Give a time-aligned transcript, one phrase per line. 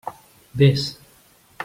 [0.59, 0.95] Vés.